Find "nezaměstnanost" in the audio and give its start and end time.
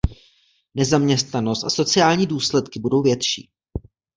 0.75-1.63